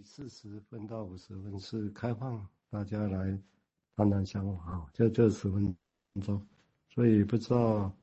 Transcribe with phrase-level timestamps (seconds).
[0.00, 3.38] 题四十分到五十分是开放大家来
[3.96, 5.76] 谈谈想法啊，就这十分
[6.22, 6.46] 钟，
[6.88, 7.94] 所以不知道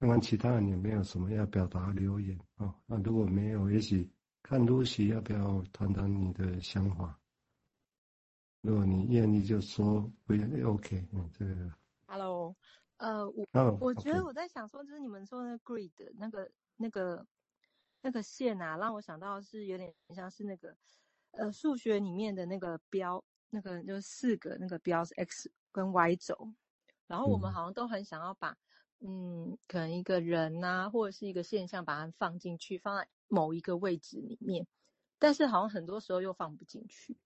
[0.00, 2.74] 看看其他人有没有什么要表达留言啊？
[2.86, 4.10] 那如果没有，也许
[4.42, 7.18] 看露西要不要谈谈你的想法？
[8.62, 11.70] 如果你愿意就说，不愿意 OK，嗯，这个。
[12.06, 12.56] Hello，
[12.96, 17.26] 呃，我、oh, 我觉得我在想说，就是你们说的那个 grid 那个那个
[18.00, 20.74] 那个线啊，让我想到是有点像是那个
[21.36, 26.52] 呃数学里面的那个标，那个就是四个那个标是 x 跟 y 轴，
[27.06, 28.56] 然后我们好像都很想要把
[29.00, 34.66] 嗯，嗯可能一个人呐、啊，或者是一个现象把它放进去，放在某一个位置里面，
[35.18, 37.18] 但是好像很多时候又放不进去。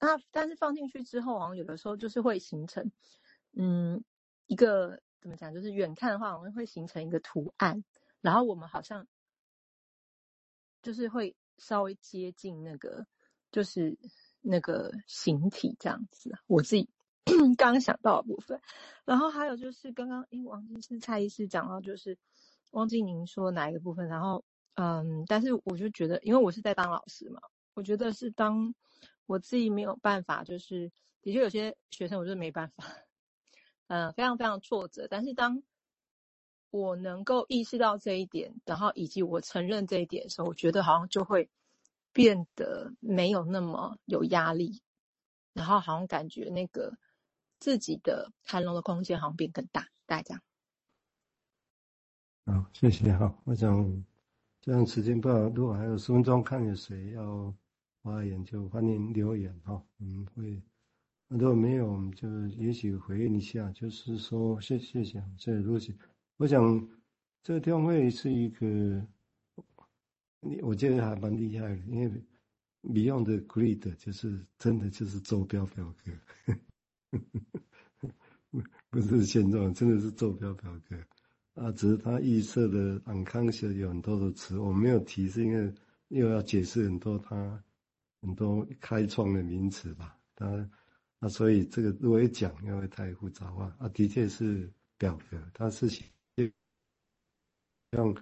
[0.00, 2.90] 那但是放进去之后，好像有的时候就是会形成，
[3.52, 4.02] 嗯，
[4.46, 7.84] 一个怎么讲，就是远看的话，好像会形成一个图案，
[8.20, 9.06] 然后我们好像
[10.82, 13.06] 就是会稍微接近那个，
[13.50, 13.98] 就是
[14.40, 16.32] 那个形体这样子。
[16.46, 16.88] 我自己
[17.56, 18.60] 刚刚想到的部分，
[19.04, 22.18] 然后还有就是刚刚，因为王金是蔡医师讲到，就是
[22.70, 27.40] 忘记您说哪一个部分，然后嗯，但是我就觉得，因为我是在当老师嘛，
[27.74, 28.74] 我觉得是当。
[29.26, 30.90] 我自己没有办法，就是
[31.22, 32.84] 的确有些学生我就没办法，
[33.86, 35.06] 嗯，非常非常挫折。
[35.08, 35.62] 但是当
[36.72, 41.48] 我能够意识到这一点，然后以及我承认这一点的时候，我觉得好像就会
[42.12, 44.82] 变得没有那么有压力，
[45.52, 46.98] 然后好像感觉那个
[47.60, 50.42] 自己的涵容的空间好像变更大，大家。
[52.46, 53.32] 好，谢谢哈。
[53.44, 54.04] 我想
[54.60, 57.54] 这样时间不好，如果还有十分钟，看有谁要。
[58.04, 60.60] 发言就欢迎留言哈，我们会，
[61.28, 65.94] 如果没有，我们就也许回应一下，就是说谢谢谢谢谢露西。
[66.42, 66.88] 我想
[67.44, 68.66] 这个地方会是一个，
[70.40, 72.10] 你我觉得还蛮厉害的，因为
[72.82, 76.10] Beyond the Grid 就是真的就是坐标表格，
[78.90, 80.96] 不是现状，真的是坐标表格
[81.62, 85.72] 啊，只是他预设的 unconscious 有很多的词，我没有提，是因为
[86.08, 87.62] 又要解释很多他。
[88.20, 90.68] 很多开创的名词吧，他，
[91.20, 93.88] 那所以这个如果一讲，又会太复杂化啊。
[93.88, 95.88] 的确是表格，它是
[97.92, 98.14] 像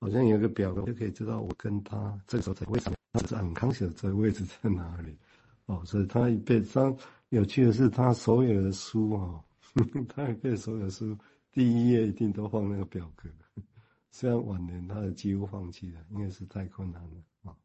[0.00, 5.16] 好像有一个表格就可以知道我跟他这个时候在位置，他是很康写的这个位置在哪里
[5.66, 5.82] 哦。
[5.84, 6.80] 所以他一辈子，
[7.28, 9.44] 有趣的是他所有的书哦，
[10.08, 11.16] 他一辈子所有的书
[11.52, 13.28] 第一页一定都放那个表格。
[14.10, 17.56] 虽然晚年他也几乎放弃了，因为是太困难了啊。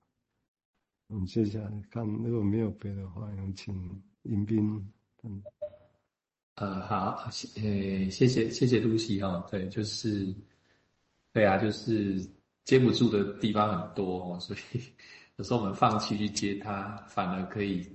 [1.08, 4.92] 我们接下来看，如果没有别的话，有请迎宾。
[5.24, 5.42] 嗯，
[6.56, 9.46] 呃，好，谢，呃，谢谢，谢谢露西哈。
[9.50, 10.34] 对，就是，
[11.38, 12.20] 对啊，就是
[12.66, 14.82] 接不住的地方很多哦，所以
[15.38, 17.88] 有时候我们放弃去接它，反而可以，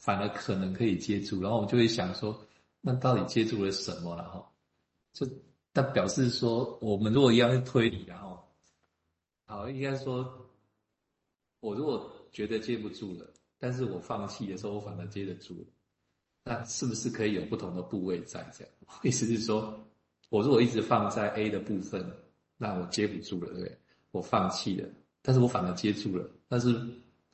[0.00, 1.40] 反而可能可以接住。
[1.40, 2.36] 然后我们就会想说，
[2.80, 4.52] 那到底接住了什么了哈？
[5.12, 5.24] 就，
[5.72, 8.44] 那表示说，我们如果一样是推理，然后，
[9.46, 10.42] 好，应该说。
[11.60, 15.64] 我如果觉得接不住了，但是我放弃的时候，我反而接得住，
[16.42, 18.72] 那是不是可以有不同的部位在这样？
[19.04, 19.85] 意思是说，
[20.28, 22.04] 我如果一直放在 A 的部分，
[22.56, 23.78] 那我接不住了，对不对？
[24.10, 24.88] 我放弃了，
[25.22, 26.74] 但是我反而接住了，但是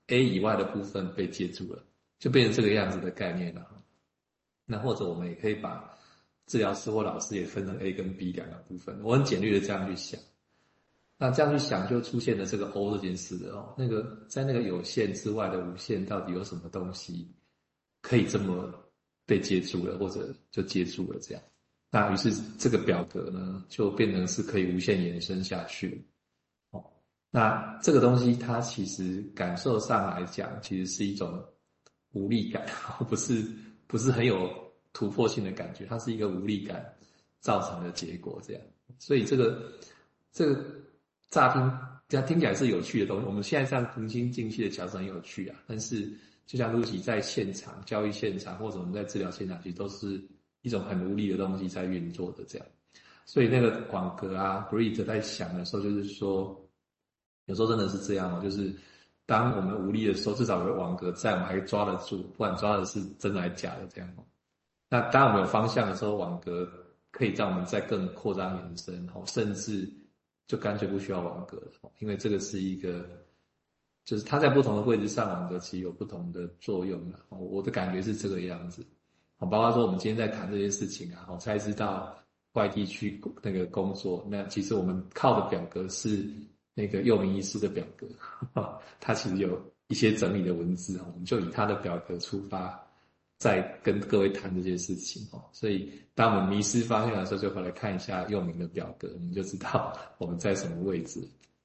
[0.09, 1.83] A 以外的部分被接住了，
[2.19, 3.67] 就变成这个样子的概念了。
[4.65, 5.93] 那或者我们也可以把
[6.47, 10.21] 治疗师或老师也分成 A 跟 B 两个部分，我很简略的这样去想。
[11.19, 13.75] 那这样去想，就出现了这个 O 这件事的哦。
[13.79, 17.31] 那个在那个有限之外的无限，到底有什么东西
[18.01, 18.73] 可以这么
[19.25, 21.43] 被接住了，或者就接住了这样？
[21.93, 26.05] 那于是这个表格呢，就变成是可以无限延伸下去。
[26.71, 26.83] 哦，
[27.31, 31.41] 那这个东西它其实感受上来讲，其实是一种
[32.13, 32.67] 无力感，
[33.09, 33.47] 不是
[33.87, 34.51] 不是很有
[34.93, 36.83] 突破性的感觉，它是一个无力感
[37.39, 38.63] 造成的结果这样。
[38.99, 39.71] 所以这个
[40.33, 40.83] 这个。
[41.33, 41.79] 乍听，
[42.11, 43.25] 这样听起来是有趣的东西。
[43.25, 45.59] 我们现在这样平心静气的讲是很有趣啊。
[45.67, 46.13] 但是，
[46.45, 50.23] 就像露西在现场教育现场，或者我们在治疗现场，其实都是
[50.63, 52.67] 一种很无力的东西在运作的这样。
[53.27, 56.69] 所以那个网格啊，Grid 在想的时候，就是说，
[57.45, 58.43] 有时候真的是这样哦。
[58.43, 58.75] 就是
[59.27, 64.11] 当我们无力的时候，至少有网格在，我们还抓得住，不管抓的是真的还是假的这样。
[64.89, 66.67] 那当我们有方向的时候，网格
[67.11, 69.89] 可以让我们再更扩张延伸，哦甚至。
[70.49, 73.09] 就干脆不需要网格了，因为这个是一个，
[74.05, 77.19] 就是它在不同的位置上，网格其实有不同的作用的。
[77.31, 78.85] 我的感觉是这个样子。
[79.43, 82.17] 好，包括说我们今天在谈这件事情啊，我才知道
[82.53, 86.25] 外地去那个工作，那其实我们靠的表格是
[86.75, 88.07] 那个佑铭医师的表格，
[89.01, 92.81] 他其实有一些整理的文字，我们就以他的表格出发，
[93.39, 95.43] 再跟各位谈这件事情哦。
[95.51, 101.21] 所以当我们迷失方向的时候，就回来看一下佑铭的表格，我们就知道 我们在什么位置。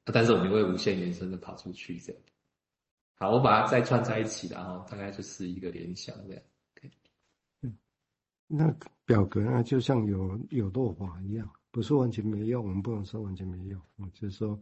[0.06, 2.21] 但是我们会无限延伸的跑出去，这样。
[3.19, 6.41] 好，我把它再串在一起，然后大概就是一个联想这样。
[8.47, 8.73] 那
[9.05, 13.79] 表格呢，就像有有落法一样，不是完全没用，我们不能说完全没用。
[13.97, 14.59] 我就是说。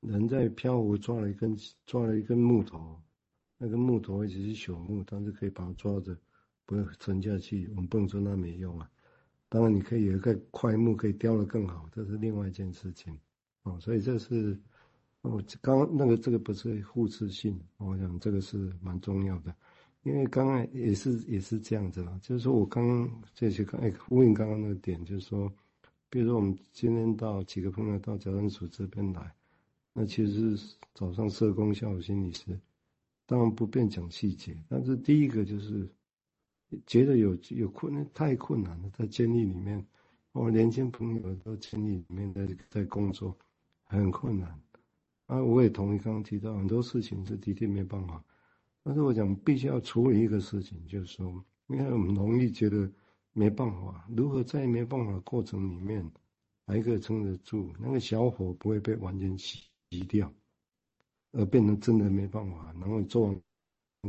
[0.00, 2.96] 人在漂浮，抓了一根抓了一根木头，
[3.56, 6.16] 那根木头也只是朽木，但是可以把它抓着，
[6.64, 7.68] 不会沉下去。
[7.70, 8.88] 我们不能说那没用啊。
[9.48, 13.18] 当然，你可以有一个块木可以雕得更好，这是另外一件事情。
[13.64, 14.56] 哦，所以这是
[15.22, 19.52] 我刚刚那个这个不是互斥性，我想这个是蛮重要的，
[20.02, 25.52] 因为刚刚也是也是这样子啦，就是说我刚刚这些刚哎呼应刚刚那个点，就是说，
[26.08, 29.34] 比如说我们今天到几个朋友到矫正署这边来。
[29.92, 32.56] 那其实是早上社工、下午心理师，
[33.26, 34.56] 当然不便讲细节。
[34.68, 35.90] 但是第一个就是
[36.86, 39.84] 觉得有有困难，太困难了，在监狱里面，
[40.30, 43.36] 我年轻朋友都监狱里面在在工作，
[43.82, 44.48] 很困难。
[45.26, 48.22] 啊，我也同意刚刚提到很多事情是的确没办法。
[48.88, 52.90] 但是我讲必须要处理一个事情，就是说，因为我们容易觉得
[53.34, 56.10] 没办法，如何在没办法的过程里面
[56.66, 59.60] 还可以撑得住，那个小火不会被完全熄。
[59.90, 60.30] 移掉，
[61.32, 63.40] 而变成真的没办法，然后做完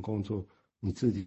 [0.01, 0.45] 工作，
[0.81, 1.25] 你自己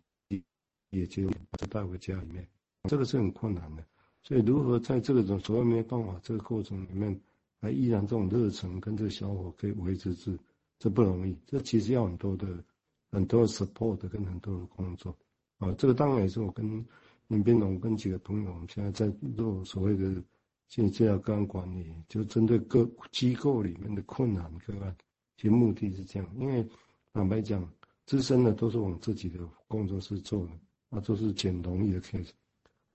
[0.90, 1.26] 也就
[1.70, 2.46] 带回家里面，
[2.87, 3.82] 这个是很困难的。
[4.22, 7.19] 所以，如何在这个种所谓没办法这个过程里面，
[7.62, 10.37] 还依然这种热忱跟这个小火可以维持住，
[10.78, 11.34] 这不容易。
[11.46, 12.62] 这其实要很多的
[13.12, 15.16] 很多 support 跟很多的工作
[15.58, 15.72] 啊。
[15.78, 16.84] 这个当然也是我跟
[17.28, 20.20] 林斌龙跟几个朋友，我们现在在做所谓的。
[20.68, 24.96] 现在这样个案管理，就针对各机构里面的困难个案，
[25.36, 26.26] 其实目的是这样。
[26.38, 26.66] 因为
[27.12, 27.70] 坦白讲，
[28.06, 29.38] 资深的都是我们自己的
[29.68, 30.52] 工作室做的，
[30.88, 32.30] 那都是捡容易的 case，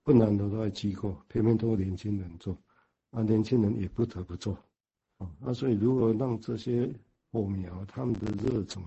[0.02, 2.58] 困难的都在机构，偏偏都是年轻人做，
[3.10, 4.58] 啊，年轻人也不得不做，
[5.18, 6.92] 啊，那所以如何让这些
[7.30, 8.82] 火苗他们的热忱，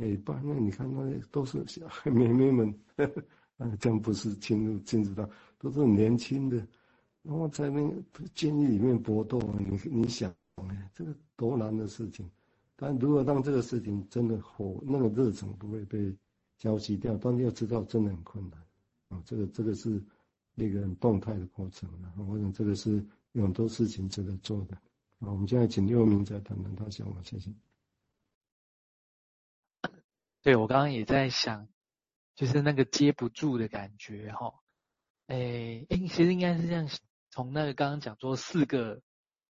[0.00, 3.22] 哎，爸那你看那都是小孩 妹妹们，呵呵
[3.58, 5.28] 啊，这样不是进入进入到，
[5.58, 6.56] 都是年轻的。
[7.22, 8.00] 然后在那个
[8.34, 10.32] 监狱里面搏斗，你你想，
[10.68, 12.30] 哎，这个多难的事情。
[12.76, 16.14] 但如果让这个事情真的火，那个热忱不会被
[16.58, 18.60] 浇熄掉，但是要知道真的很困难
[19.08, 19.20] 啊。
[19.26, 20.00] 这个这个是
[20.54, 21.90] 一个很动态的过程。
[22.00, 24.76] 然后我想这个是有很多事情值得做的。
[25.18, 27.50] 啊，我们现在请六名再谈谈他想法，谢谢。
[30.42, 31.68] 对，我刚刚也在想，
[32.34, 34.54] 就是那个接不住的感觉，哈。
[35.26, 36.88] 哎哎，其实应该是这样。
[37.30, 39.02] 从那个刚刚讲说四个，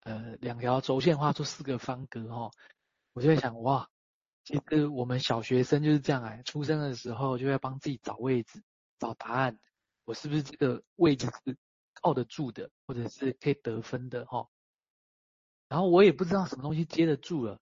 [0.02, 2.52] 呃，两条轴线画出四个方格哈，
[3.14, 3.90] 我就在想哇，
[4.44, 8.62] 其实我们小学生就是这样哎，出生的时候就要帮自己找位置、
[9.00, 9.60] 找答案，
[10.06, 11.58] 我是不是这个位置是
[11.94, 14.48] 靠得住的，或者是可以得分的哈？
[15.68, 17.60] 然后我也不知道什么东西接得住了，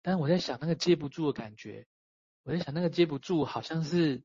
[0.00, 1.86] 但是我在想那个接不住的感觉，
[2.44, 4.22] 我在想那个接不住好像是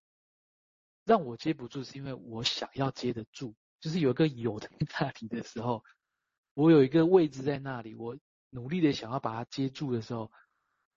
[1.05, 3.55] 让我接不住，是因为我想要接得住。
[3.79, 4.69] 就是有一个有在
[4.99, 5.83] 那里的时候，
[6.53, 8.17] 我有一个位置在那里，我
[8.49, 10.31] 努力的想要把它接住的时候，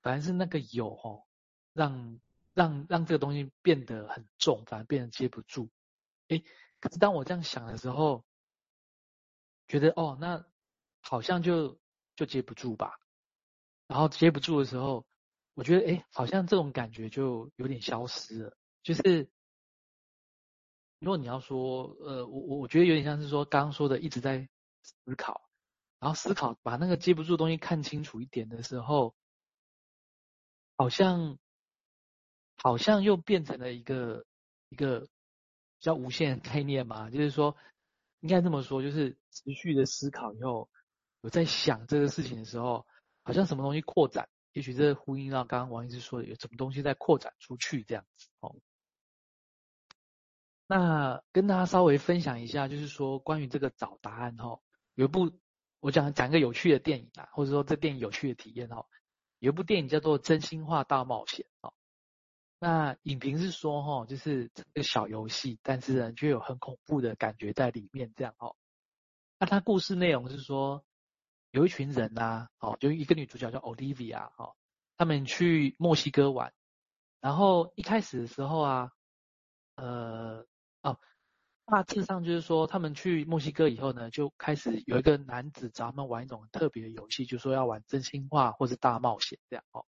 [0.02, 1.28] 反而是那个有吼，
[1.72, 2.20] 让
[2.54, 5.70] 让让这个东西变得很重，反而变得接不住。
[6.26, 6.44] 诶，
[6.80, 8.24] 可是当我这样想的时候，
[9.68, 10.44] 觉得哦，那
[11.00, 11.78] 好像就
[12.16, 12.98] 就接不住吧。
[13.86, 15.06] 然后接不住的时候，
[15.54, 19.28] 我觉得诶，好像这种感觉就有点消失了，就是。
[21.04, 24.48] 如果你要说，呃，我我我觉得有点像是说刚刚说的一直在
[24.84, 25.48] 思考，
[25.98, 29.12] 然后思考把那个接不住的东西看清楚一点的时候，
[30.76, 31.40] 好像
[32.56, 34.24] 好像又变成了一个
[34.68, 35.08] 一个比
[35.80, 37.56] 较无限的概念嘛，就是说
[38.20, 40.70] 应该这么说，就是持续的思考以后，
[41.20, 42.86] 我在想这个事情的时候，
[43.24, 48.54] 好像什么东西扩展，也许这呼应到刚刚王医师说的，有什么东西在扩展出去这样子哦。
[50.66, 54.60] 那跟大家稍微分享一下，就是说关于这个找答案哈，
[54.94, 55.32] 有一部
[55.80, 58.86] 我讲讲一个有趣的电影啊，或者说这电影有趣的体验哈，
[59.38, 61.74] 有一部电影叫做《真心话大冒险》哦。
[62.58, 68.54] 那影评是说哈，就是这个小游戏，但是呢却有很恐怖的感觉在里面这样哦。
[69.38, 70.84] 那它故事内容是说，
[71.52, 74.56] 有一群人呐，哦，就一个女主角叫 Olivia 哦，
[74.96, 76.52] 他们去墨西哥玩，
[77.20, 78.90] 然后一开始的时候啊，
[79.76, 80.44] 呃。
[80.82, 80.98] 哦，
[81.66, 89.86] 大致上就是说，他们去墨西哥以后呢，就开始有一个男子找他们玩一种很特别的游戏，就是说要玩真心话或是大冒险这样哦。